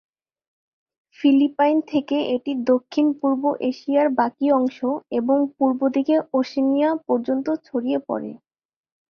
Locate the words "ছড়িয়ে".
7.65-7.99